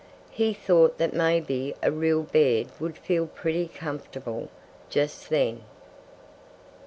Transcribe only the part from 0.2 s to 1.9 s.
He thought that maybe